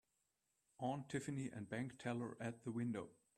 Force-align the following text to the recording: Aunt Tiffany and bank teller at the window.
Aunt 0.79 1.07
Tiffany 1.09 1.51
and 1.53 1.69
bank 1.69 1.99
teller 1.99 2.35
at 2.41 2.63
the 2.63 2.71
window. 2.71 3.09